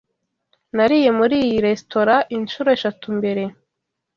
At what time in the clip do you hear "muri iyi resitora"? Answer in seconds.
1.19-2.15